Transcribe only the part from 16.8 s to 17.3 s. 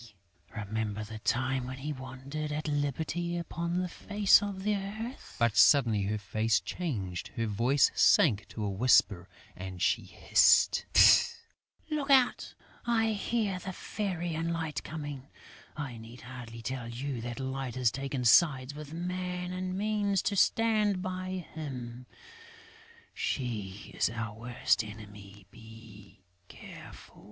you